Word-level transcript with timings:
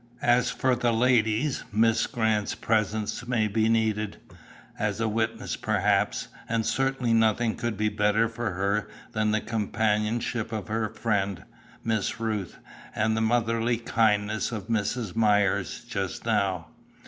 As 0.23 0.49
for 0.49 0.75
the 0.75 0.91
ladies, 0.91 1.63
Miss 1.71 2.07
Grant's 2.07 2.55
presence 2.55 3.27
may 3.27 3.47
be 3.47 3.69
needed, 3.69 4.17
as 4.79 4.99
a 4.99 5.07
witness 5.07 5.55
perhaps, 5.55 6.27
and 6.49 6.65
certainly 6.65 7.13
nothing 7.13 7.55
could 7.55 7.77
be 7.77 7.87
better 7.87 8.27
for 8.27 8.53
her 8.53 8.89
than 9.11 9.29
the 9.29 9.41
companionship 9.41 10.51
of 10.51 10.69
her 10.69 10.89
friend, 10.89 11.43
Miss 11.83 12.19
Ruth, 12.19 12.57
and 12.95 13.15
the 13.15 13.21
motherly 13.21 13.77
kindness 13.77 14.51
of 14.51 14.69
Mrs. 14.69 15.15
Myers, 15.15 15.85
just 15.87 16.25
now." 16.25 16.69